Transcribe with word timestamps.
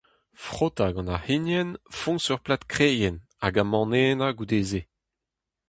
Frotañ 0.43 0.89
gant 0.95 1.13
ar 1.15 1.21
c'hignen 1.25 1.69
foñs 1.97 2.25
ur 2.33 2.41
plad 2.43 2.63
kreien, 2.71 3.15
hag 3.41 3.55
amanennañ 3.61 4.35
goude-se. 4.37 4.81